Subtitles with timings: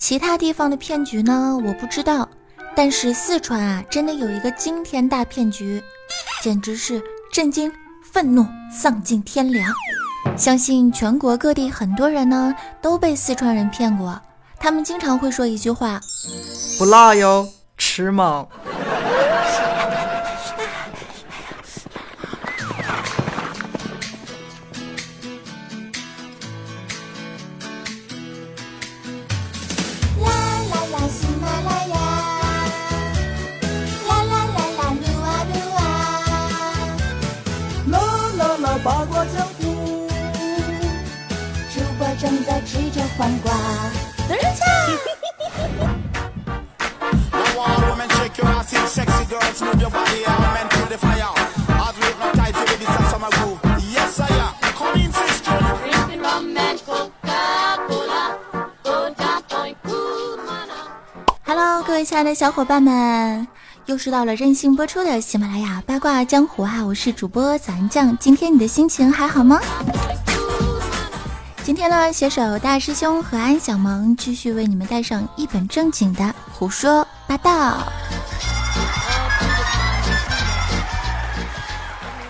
[0.00, 2.26] 其他地方的骗局呢，我不知道。
[2.74, 5.82] 但是四川啊，真的有一个惊天大骗局，
[6.42, 7.70] 简直是震惊、
[8.10, 9.70] 愤怒、丧尽天良。
[10.38, 14.18] 相信全国各地很多人呢都被四川人骗过，
[14.58, 16.00] 他们经常会说一句话
[16.78, 17.46] ：“不辣哟，
[17.76, 18.46] 吃嘛
[61.46, 63.48] ？”Hello，各位亲爱的小伙伴们，
[63.86, 66.84] 又是到了任性播出的喜马拉雅八卦江湖啊！
[66.84, 69.58] 我是主播咱酱，今天你的心情还好吗？
[71.70, 77.86] 今天呢，携手大师兄和安小萌，继续为你们带上一本正经的胡说八道。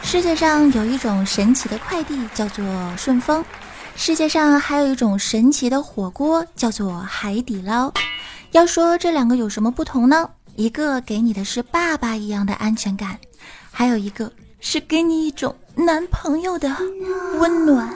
[0.02, 2.62] 世界上有一种神奇的快递，叫做
[2.98, 3.42] 顺丰；
[3.96, 7.90] 世界上还有一种神奇的火锅，叫做海底捞。
[8.50, 10.28] 要说这两个有什么不同呢？
[10.54, 13.18] 一个给你的是爸爸一样的安全感，
[13.72, 14.30] 还有一个
[14.60, 16.76] 是给你一种男朋友的
[17.38, 17.90] 温暖。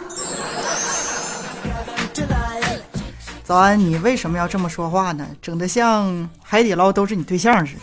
[3.45, 5.27] 早安，你为什么要这么说话呢？
[5.43, 7.81] 整得像海底捞都是你对象似的。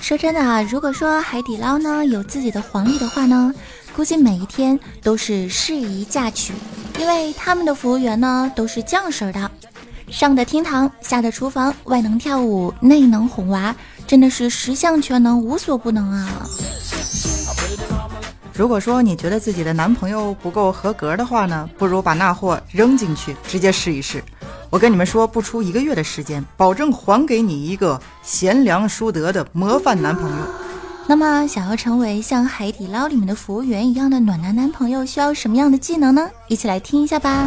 [0.00, 3.52] 说真的啊，如果说海底捞呢有自己的皇帝的话呢，
[3.96, 6.54] 估计每一天都是适宜嫁娶。
[7.00, 9.50] 因为他们的服务员呢都是将士的，
[10.08, 13.74] 上的厅堂，下的厨房，外能跳舞，内能哄娃，
[14.06, 16.46] 真的是十项全能，无所不能啊！
[18.58, 24.20] 如果说你觉得自己的男朋友不够合格的话呢，不如把那货扔进去，直接试一试。
[24.68, 30.36] 我跟你们说，不出一个月的时间，保证还给你一个贤良淑德的模范男朋友。
[31.06, 36.28] 那么，想要成为像海底捞里面的服务员一样的暖男男朋友，需要什么样的技能呢？
[36.48, 37.46] 一起来听一下吧。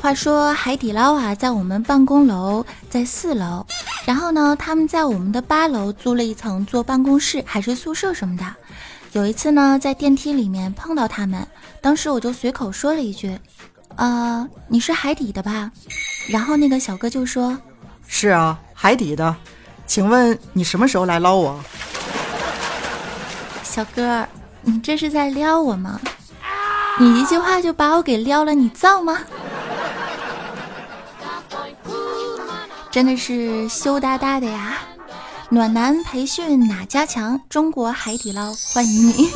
[0.00, 3.66] 话说海底捞啊，在我们办公楼在四楼，
[4.06, 8.44] 然后呢，他们在我们的八楼租了一层做办公室，还是宿舍什么的。
[9.12, 11.46] 有一次呢，在电梯里面碰到他们，
[11.80, 13.36] 当时我就随口说了一句
[13.96, 15.70] ：“呃，你是海底的吧？”
[16.30, 17.58] 然后那个小哥就说
[18.06, 19.34] ：“是啊，海底的，
[19.86, 21.58] 请问你什么时候来捞我？”
[23.64, 24.26] 小哥，
[24.62, 26.00] 你这是在撩我吗？
[27.00, 29.18] 你一句话就把我给撩了，你造吗？
[32.90, 34.78] 真的是羞答答的呀！
[35.50, 37.40] 暖男培训哪家强？
[37.48, 39.30] 中国海底捞欢迎你。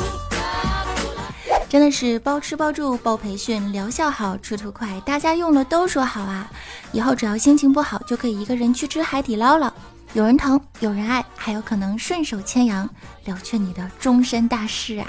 [1.69, 6.51] 真的是包吃包住包培训，疗效好，出图快，大家用了都说好啊！
[6.93, 9.73] 以后只要心情不好，就可以一个人去吃海底捞了。
[10.15, 12.89] 有人疼，有人爱，还有可能顺手牵羊，
[13.25, 15.07] 了却你的终身大事啊！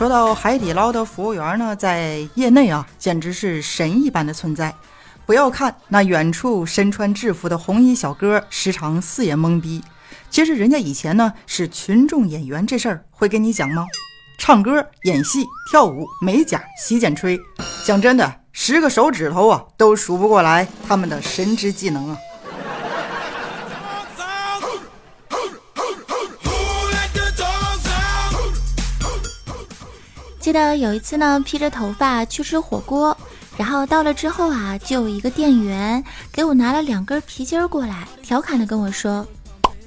[0.00, 4.74] 说到海底捞的服务员呢，在业内啊，简直是神一般的存在。
[5.26, 9.84] 不要看那远处身穿制服的红衣小哥，时常四眼懵逼。
[10.30, 13.86] 其实人家以前呢是群众演员，这事儿会跟你讲吗？
[14.38, 17.38] 唱歌、演戏、跳舞、美甲、洗剪吹，
[17.84, 22.16] 讲真的，十个手指头啊都数不过来他们的神之技能啊！
[30.40, 33.16] 记得有一次呢，披着头发去吃火锅。
[33.58, 36.02] 然后到了之后啊，就有一个店员
[36.32, 39.26] 给我拿了两根皮筋儿过来，调侃的跟我说：“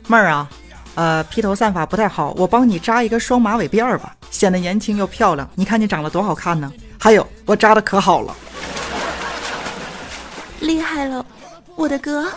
[0.06, 0.48] 妹儿啊，
[0.94, 5.50] 呃，披头散发不太好，我帮你扎一个双马尾辫儿吧，显得年轻又漂亮。
[5.56, 6.72] 你看你长得多好看呢！
[7.00, 8.36] 还有，我扎的可好了，
[10.60, 11.26] 厉害了，
[11.76, 12.32] 我的哥！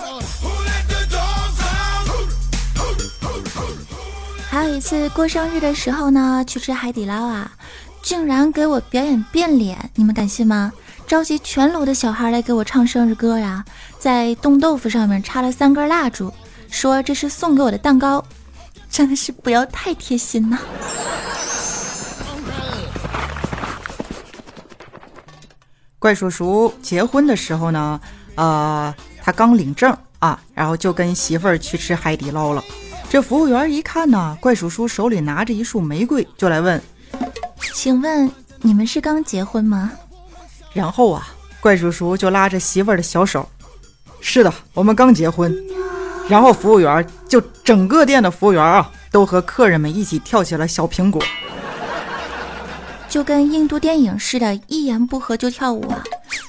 [4.49, 7.52] 还有一次过生日的时候呢，去吃海底捞啊，
[8.06, 10.73] 竟然给我表演变脸，你们敢信吗？”
[11.08, 13.64] 召集全楼的小孩来给我唱生日歌呀，
[13.99, 16.32] 在冻豆腐上面插了三根蜡烛，
[16.70, 18.25] 说这是送给我的蛋糕，
[18.88, 20.56] 真的是不要太贴心呐。
[25.99, 28.00] 怪叔叔结婚的时候呢，
[28.37, 32.62] 呃，他刚领证啊，然后就跟媳妇儿去吃海底捞了。
[33.11, 36.81] 这服务员一看呢，怪叔叔手里拿着一束玫瑰，就来问
[37.74, 38.30] ：“请问
[38.60, 39.92] 你们是刚结婚吗？”
[40.72, 41.28] 然后啊，
[41.60, 43.48] 怪叔叔就拉着媳妇儿的小手
[44.20, 45.54] ：“是的，我们刚结婚。”
[46.28, 51.22] 然后服务员就整个店的服务员啊，都和客人们一起跳起了小苹果，
[53.08, 56.02] 就跟印度电影似的，一言不合就跳舞啊。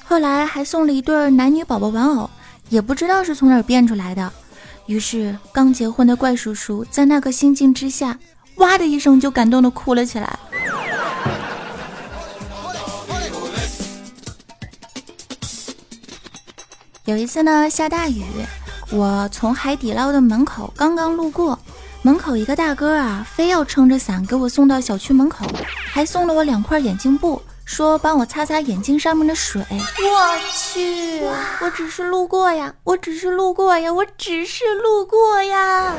[0.04, 2.30] 后来还送了一对男女宝宝玩偶，
[2.70, 4.32] 也不知道是从哪儿变出来的。
[4.88, 8.18] 于是刚结婚的怪叔叔在那个心境之下，
[8.56, 10.40] 哇的一声就感动的哭了起来。
[17.08, 18.26] 有一次呢，下大雨。
[18.92, 21.58] 我从海底捞的门口刚刚路过，
[22.02, 25.46] 门口一个大哥啊，非要撑着伞给我送到小区门口，
[25.90, 29.66] 还送了我两块眼镜布，说帮我擦擦眼睛上面的水。
[29.72, 31.22] 我去，
[31.62, 35.96] 我只是路过呀，我只是路过呀，我只是路过呀。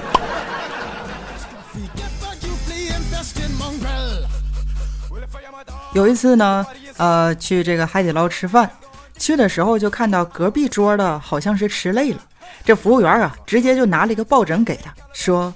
[5.95, 6.67] 有一次呢，
[6.99, 8.71] 呃，去这个海底捞吃饭，
[9.19, 12.21] 去的时候就看到隔壁桌的好像是吃累了。
[12.65, 15.53] 这服务员啊，直接就拿了一个抱枕给他，说：“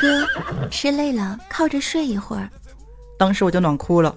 [0.00, 0.26] 哥，
[0.70, 2.48] 吃累了，靠着睡一会儿。”
[3.18, 4.14] 当时我就暖哭了。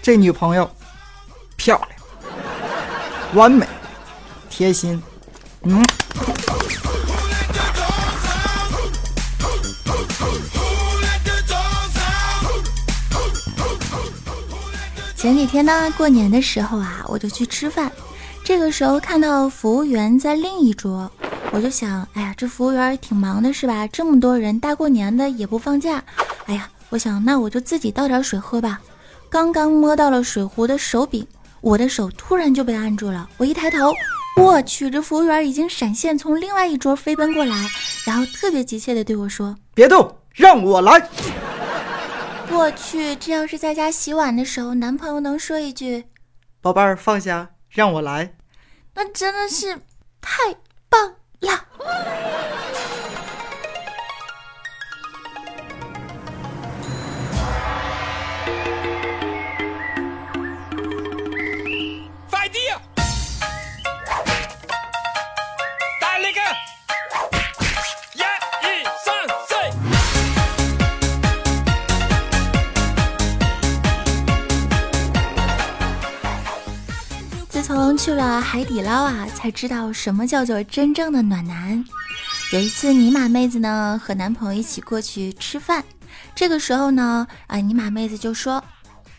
[0.00, 0.70] 这女朋友
[1.56, 1.90] 漂亮、
[3.34, 3.66] 完美、
[4.48, 5.02] 贴心，
[5.62, 5.84] 嗯。
[15.26, 17.90] 前几天呢，过年的时候啊，我就去吃饭，
[18.44, 21.10] 这个时候看到服务员在另一桌。
[21.50, 23.88] 我就想，哎呀，这服务员挺忙的，是吧？
[23.88, 26.00] 这么多人，大过年的也不放假。
[26.44, 28.80] 哎呀，我想，那我就自己倒点水喝吧。
[29.28, 31.26] 刚刚摸到了水壶的手柄，
[31.60, 33.28] 我的手突然就被按住了。
[33.36, 33.92] 我一抬头，
[34.40, 37.66] 我去，这服务员已经闪现从另外一桌飞奔过来，
[38.06, 41.04] 然后特别急切地对我说：“别动，让我来。”
[42.50, 46.04] 我去，这要是在家洗碗的时候，男朋友能说一句
[46.60, 48.34] ：“宝贝儿，放下，让我来。”
[48.94, 49.80] 那真的是
[50.20, 50.56] 太
[50.88, 51.16] 棒。
[51.40, 51.66] 呀！
[78.06, 81.84] 去了海底捞啊，才知道什么叫做真正的暖男。
[82.52, 85.82] 有一次，尼玛妹子呢和男朋友一起过去吃饭，
[86.32, 88.62] 这个时候呢，啊，尼玛妹子就说：“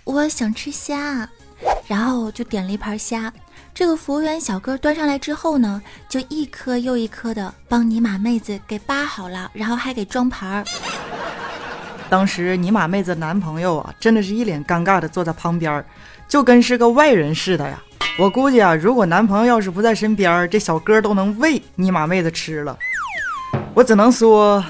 [0.06, 1.28] 我想吃虾。”
[1.86, 3.30] 然后就点了一盘虾。
[3.74, 10.64] 这个服务员小哥端上来之后呢，就一颗又一颗的帮尼玛妹子给扒好了，然后还给装盘儿。
[12.10, 15.84] 当时尼玛妹子男朋友啊，真的是一脸尴尬的坐在旁边，
[16.30, 17.84] 就跟是个外人似的呀。
[18.20, 22.76] 我估计啊，如果男朋友要是不在身边，这小哥都能喂尼玛妹子吃了。
[23.76, 24.66] 我只能说，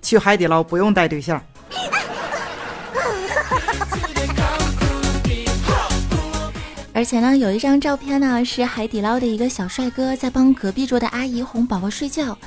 [0.00, 1.38] 去海底捞不用带对象。
[6.94, 12.38] 而且呢，有一张照片呢，是海底捞的一个小帅哥在帮隔壁桌的阿姨哄宝宝睡觉，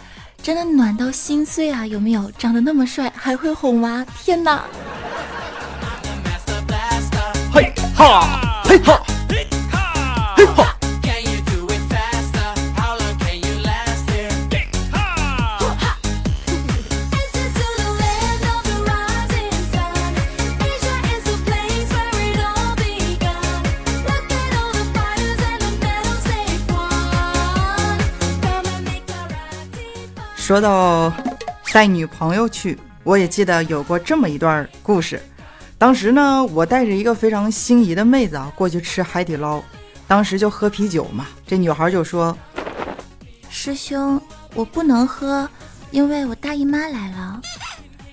[0.42, 1.86] 真的暖到心碎啊！
[1.86, 2.32] 有没有？
[2.32, 4.64] 长得那么帅，还会哄娃，天哪！
[7.54, 9.00] 嘿哈，嘿哈。
[30.52, 31.14] 说到
[31.72, 35.18] 带女朋友去，我也记得有过这么一段故事。
[35.78, 39.64] 当时呢，我带着一个非常心仪的妹子啊过去吃海底捞，
[40.10, 41.26] 当时就喝啤酒嘛。
[41.48, 42.38] 这女孩就说
[43.50, 44.22] ：“师兄，
[44.54, 45.48] 我不能喝，
[45.90, 47.42] 因为我大姨妈来了。”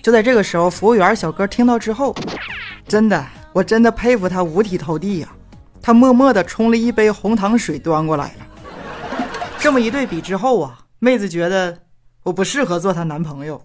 [0.01, 2.15] 就在这个时候，服务员小哥听到之后，
[2.87, 5.27] 真的，我真的佩服他五体投地呀。
[5.81, 9.17] 他默默地冲了一杯红糖水端过来了。
[9.57, 11.77] 这么一对比之后啊，妹子觉得。
[12.23, 13.61] 我不适合做她男朋友。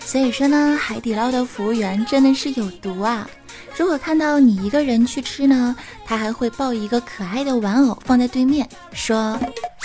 [0.00, 3.28] 所以说呢，海底捞的服务员真的是有毒啊！
[3.76, 9.38] 如果看到你一个人去吃呢，他还会抱一个可爱的玩偶放在对面，说：“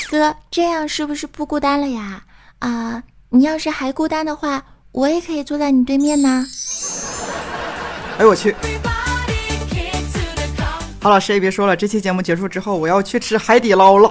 [0.09, 2.23] 哥，这样是不是不孤单了呀？
[2.59, 6.47] 啊，你要是还孤单的话，我也可以坐在你对面呢。”
[8.17, 8.55] 哎，我去！
[11.03, 14.09] 好了，谁也别说了，这期节目结束之后，我要去吃海底捞了。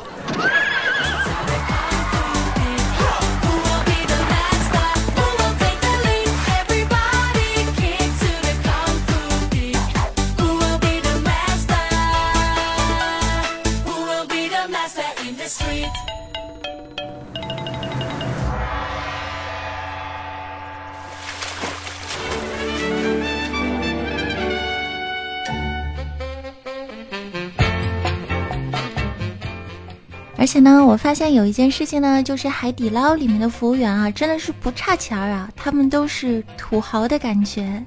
[30.42, 37.80] 而且呢，我发现有一件事情呢，就是海底捞里面的服务员啊，真的是不差钱儿啊，他们都是土豪的感觉。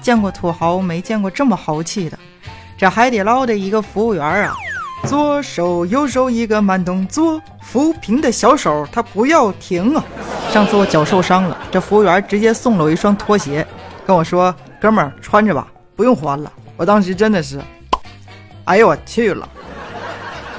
[0.00, 2.18] 见过土豪，没见过这么豪气的。
[2.78, 4.56] 这海底捞的一个服务员啊，
[5.04, 10.02] 左手右手一个慢动作，扶贫的小手他不要停啊。
[10.50, 13.66] 上次我脚受伤了，这服务员直接送了我一双拖鞋，
[14.06, 17.60] 跟我说：“哥们儿穿着吧，不用还了。”我当时真的是，
[18.64, 19.46] 哎呦我去了。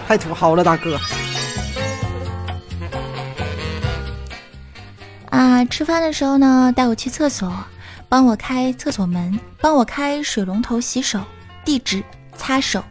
[0.08, 1.00] 太土豪了，大哥！
[5.32, 7.52] 啊，吃饭的时候呢，带我去厕所，
[8.08, 11.20] 帮我开厕所门，帮我开水龙头洗手，
[11.66, 12.04] 递纸
[12.38, 12.84] 擦手，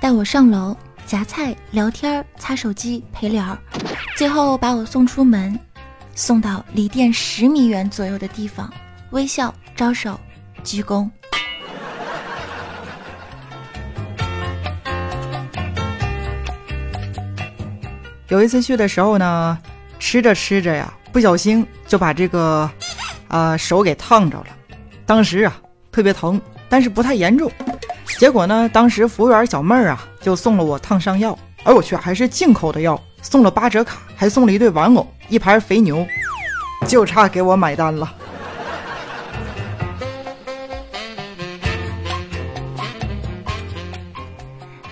[0.00, 0.74] 带我上楼
[1.06, 3.56] 夹菜聊天擦手机陪聊，
[4.16, 5.58] 最后把我送出门，
[6.14, 8.72] 送到离店十米远左右的地方，
[9.10, 10.18] 微笑招手
[10.64, 11.10] 鞠躬。
[18.34, 19.56] 有一次去的时候呢，
[20.00, 22.68] 吃着吃着呀，不小心就把这个，
[23.28, 24.46] 啊手给烫着了。
[25.06, 25.56] 当时啊
[25.92, 27.48] 特别疼，但是不太严重。
[28.18, 31.38] 结果呢，当时服务员小妹儿啊就送了我烫伤药。
[31.62, 36.04] 哎我去，还是进口的药，送了八折卡，还送了一对玩偶，一盘肥牛，
[36.88, 38.12] 就差给我买单了。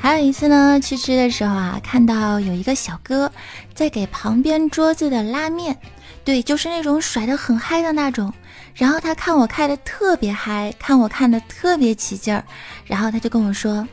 [0.02, 3.30] 还有一次呢，去吃的时候啊，看到有一个小哥
[3.72, 5.78] 在给旁边桌子的拉面，
[6.24, 8.34] 对，就是那种甩的很嗨的那种。
[8.74, 12.42] 然后他看我开的特别嗨，看我看的特别起劲儿，
[12.84, 13.86] 然后他就跟我说：“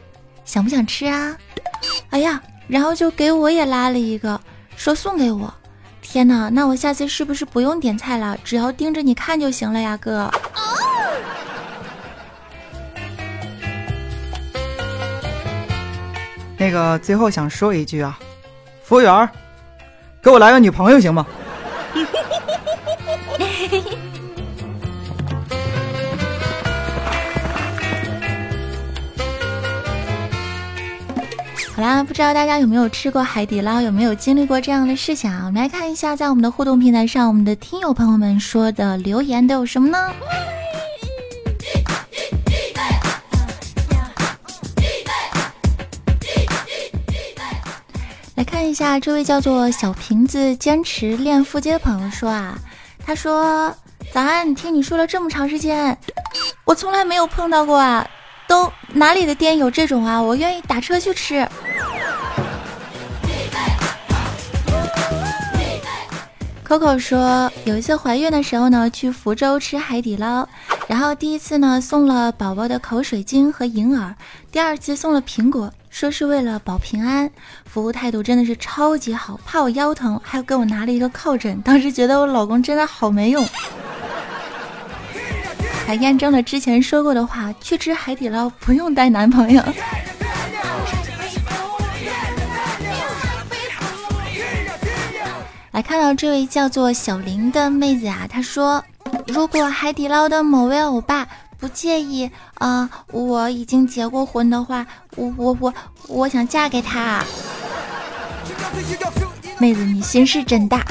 [0.45, 1.37] 想不想吃啊？”
[2.09, 4.41] 哎呀，然后就给我也拉了一个，
[4.75, 5.53] 说送给我。
[6.01, 10.31] 天哪，那我下次是不是不用点菜了，只要盯着你看就行了呀，哥？
[16.59, 18.19] 那个最后想说一句啊，
[18.83, 19.29] 服务员，
[20.21, 21.25] 给我来个女朋友行吗？
[31.75, 35.43] 好啦，不知道大家有没有吃过海底捞，有没有经历过这样的事情啊？
[35.45, 40.11] 我们来看一下，在我们的互动平台上，我们的听友朋友们说的留言都有什么呢？
[48.59, 52.59] 看一下，这位叫做小瓶子坚持练腹肌的朋友说啊，
[53.05, 53.73] 他说
[54.11, 55.97] ：“早安，听你说了这么长时间，
[56.65, 58.05] 我从来没有碰到过啊，
[58.49, 60.21] 都哪里的店有这种啊？
[60.21, 61.35] 我愿意打车去吃。”
[66.67, 70.45] Coco 说，有一次怀孕的时候呢，去福州吃海底捞。
[70.85, 74.13] 然后第一次呢送了宝宝的口水巾和银耳，
[74.51, 77.29] 第二次送了苹果，说是为了保平安。
[77.65, 81.59] 服务态度真的是超级好，怕我腰疼，还给我拿了一个靠枕。
[81.61, 83.45] 当时觉得我老公真的好没用，
[85.85, 89.63] 还验证了之前说过的话：去吃海底捞不用带男朋友。
[95.71, 98.83] 来看到这位叫做小林的妹子啊，她说。
[99.25, 101.27] 如果海底捞的某位欧巴
[101.59, 104.85] 不介意啊，我已经结过婚的话，
[105.17, 105.73] 我我我
[106.07, 107.21] 我想嫁给他。
[109.59, 110.85] 妹子，你心是真大。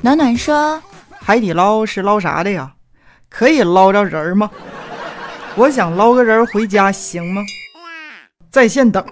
[0.00, 0.82] 暖暖说，
[1.20, 2.72] 海底捞是捞啥的呀？
[3.28, 4.50] 可以捞着人吗？
[5.54, 7.42] 我想捞个人回家，行吗？
[8.50, 9.04] 在线等。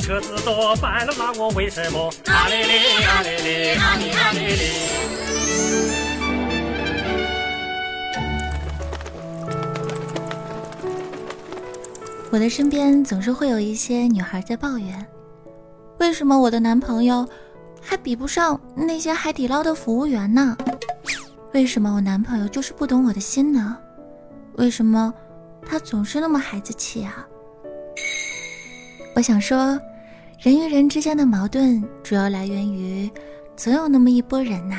[0.00, 2.12] 车子多，烦了那我为什么？
[12.32, 15.06] 我的身边总是会有一些女孩在抱怨，
[15.98, 17.26] 为什么我的男朋友
[17.80, 20.56] 还比不上那些海底捞的服务员呢？
[21.52, 23.78] 为什么我男朋友就是不懂我的心呢？
[24.54, 25.14] 为什么
[25.64, 27.26] 他总是那么孩子气啊？
[29.16, 29.80] 我想说。
[30.38, 33.10] 人与人之间的矛盾主要来源于
[33.56, 34.76] 总有那么一波人呐，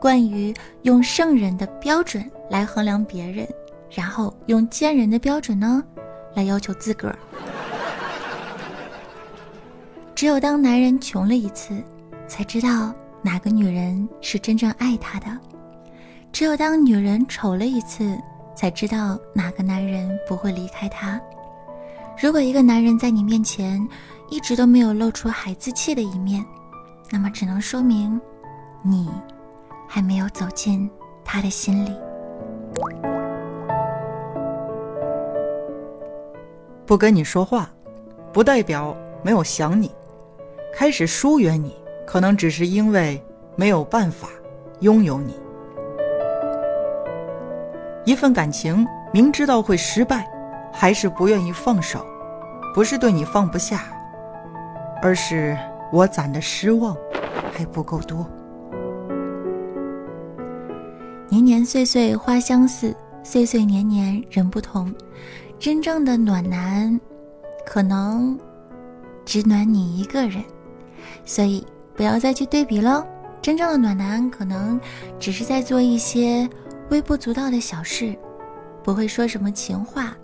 [0.00, 3.46] 惯于用圣人的标准来衡量别人，
[3.88, 5.80] 然后用贱人的标准呢
[6.34, 7.16] 来要求自个儿。
[10.12, 11.72] 只有当男人穷了一次，
[12.26, 15.28] 才知道哪个女人是真正爱他的；
[16.32, 18.18] 只有当女人丑了一次，
[18.56, 21.20] 才知道哪个男人不会离开她。
[22.22, 23.80] 如果一个男人在你面前
[24.28, 26.44] 一直都没有露出孩子气的一面，
[27.10, 28.20] 那么只能说明
[28.82, 29.08] 你
[29.88, 30.88] 还没有走进
[31.24, 31.90] 他的心里。
[36.84, 37.70] 不跟你说话，
[38.34, 39.90] 不代表没有想你。
[40.74, 41.74] 开始疏远你，
[42.06, 43.18] 可能只是因为
[43.56, 44.28] 没有办法
[44.80, 45.34] 拥有你。
[48.04, 50.30] 一份感情明知道会失败，
[50.72, 52.06] 还是不愿意放手，
[52.74, 53.82] 不是对你放不下，
[55.02, 55.56] 而是
[55.92, 56.96] 我攒的失望
[57.52, 58.26] 还不够多。
[61.28, 64.92] 年年岁岁花相似，岁岁年年人不同。
[65.58, 66.98] 真正的暖男，
[67.66, 68.38] 可能
[69.24, 70.42] 只暖你一个人。
[71.24, 73.06] 所以不要再去对比了。
[73.42, 74.80] 真正的暖男可能
[75.18, 76.48] 只是在做一些
[76.90, 78.16] 微不足道的小事，
[78.82, 80.14] 不会说什么情话，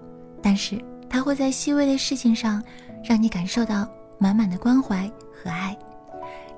[0.47, 2.63] 但是他会在细微的事情上
[3.03, 3.85] 让你感受到
[4.17, 5.77] 满满的关怀和爱，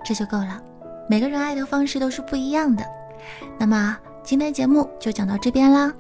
[0.05, 0.61] 这就够了。
[1.09, 2.85] 每个人爱的方式都是不一样的。
[3.59, 5.91] 那么今天节目就讲到这边啦。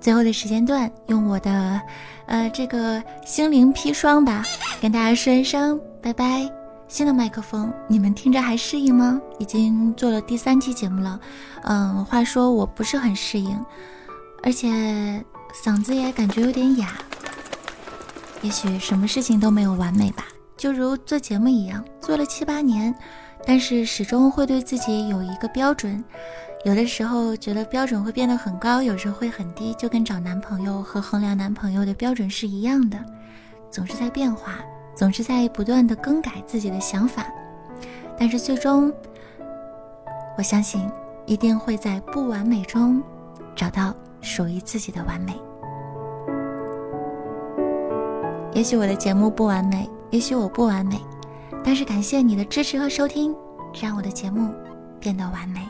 [0.00, 1.80] 最后的时间段，用我的
[2.26, 4.42] 呃这个心灵砒霜吧，
[4.82, 6.50] 跟大家说一声拜拜。
[6.88, 9.20] 新的麦克风，你们听着还适应吗？
[9.38, 11.20] 已经做了第三期节目了，
[11.62, 13.56] 嗯，话说我不是很适应，
[14.42, 14.68] 而且
[15.64, 16.88] 嗓子也感觉有点哑。
[18.42, 20.26] 也许什么事情都没有完美吧，
[20.56, 22.94] 就如做节目一样，做了七八年，
[23.44, 26.02] 但是始终会对自己有一个标准，
[26.64, 32.98] 有的时候觉得标准会变得很高，有时候会很低，就跟找男朋友和衡量男朋友的标准是一样的，
[33.70, 34.54] 总是在变化。
[34.94, 37.26] 总是在不断的更改自己的想法，
[38.18, 38.90] 但是最终，
[40.38, 40.90] 我相信
[41.26, 43.02] 一定会在不完美中
[43.54, 45.38] 找到属于自己的完美。
[48.56, 50.98] 也许我的节目不完美，也许我不完美，
[51.62, 53.36] 但是感谢你的支持和收听，
[53.78, 54.50] 让我的节目
[54.98, 55.60] 变得完美。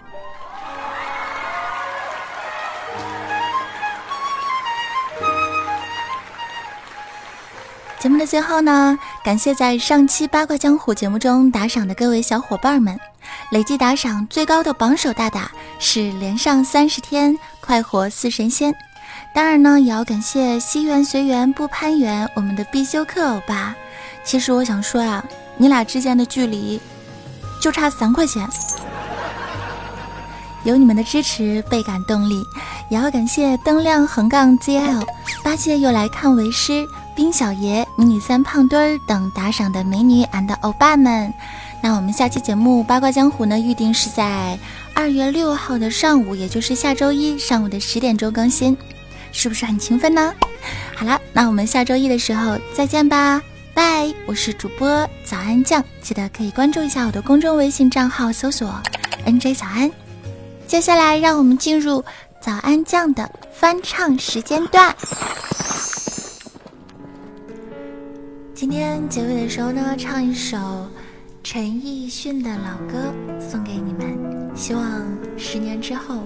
[7.99, 12.97] 节目的最后呢，感谢在上期八卦江湖节目中打赏的各位小伙伴们，
[13.51, 18.73] 累计打赏最高的榜首大大是连上三十天快活四神仙。
[19.33, 23.75] 当然呢，也要感谢惜缘随缘不攀缘我们的必修课欧巴。
[24.25, 25.25] 其实我想说呀，
[25.57, 26.81] 你俩之间的距离
[27.61, 28.49] 就差三块钱。
[30.65, 32.43] 有你们的支持倍感动力，
[32.91, 35.07] 也要感谢灯亮横杠 ZL
[35.45, 36.87] 八戒又来看为师。
[37.15, 41.33] 冰小爷、迷你三胖墩儿等打赏的美女俺的欧巴们，
[41.83, 44.59] 那我们下期节目《八卦江湖》呢，预定是在
[44.95, 48.77] 二月六号的上午，也就是下周一上午的十点钟更新，
[49.37, 50.35] 是不是很勤奋呢？
[50.95, 53.43] 好了，那我们下周一的时候再见吧，
[53.75, 54.11] 拜！
[54.25, 58.81] 我是主播早安酱，记得可以关注一下我的公众微信账号，搜索
[59.27, 59.93] NJ 早安。
[60.67, 62.03] 接下来让我们进入
[62.41, 64.97] 早安酱的翻唱时间段。
[68.55, 70.57] 今天结尾的时候呢，唱一首
[71.45, 74.83] 陈奕迅的老歌送给你们，希望
[75.37, 76.23] 十年之后，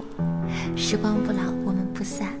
[0.77, 2.40] 时光不老，我们不散。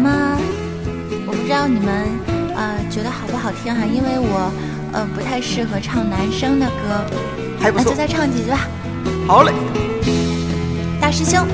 [0.00, 0.38] 吗？
[1.26, 1.92] 我不知道你们
[2.56, 4.50] 呃觉得好不好听哈，因为我
[4.92, 7.04] 呃不太适合唱男生的歌，
[7.60, 7.96] 还不错那就。
[7.96, 8.66] 再唱几句吧。
[9.26, 9.52] 好嘞。
[11.00, 11.46] 大师兄，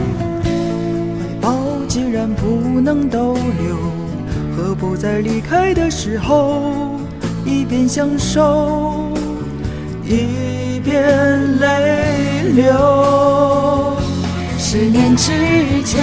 [0.42, 1.54] 怀抱
[1.88, 3.76] 既然不能逗留，
[4.56, 7.00] 何不在离开的时候，
[7.44, 9.12] 一边享受，
[10.04, 13.96] 一边泪流。
[14.58, 15.32] 十年之
[15.84, 16.02] 前，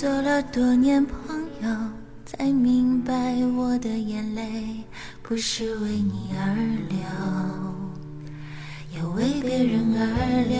[0.00, 1.14] 做了多年朋
[1.60, 1.68] 友，
[2.24, 3.12] 才明白
[3.54, 4.82] 我的眼泪
[5.22, 6.56] 不是为你而
[6.88, 6.96] 流，
[8.94, 10.06] 也为别人而
[10.48, 10.58] 流。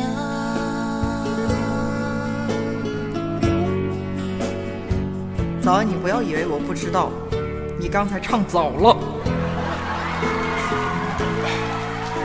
[5.62, 7.10] 早安，你不要以为我不知道，
[7.80, 8.94] 你刚才唱早了。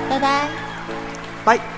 [0.10, 0.50] 拜拜。
[1.46, 1.75] 拜。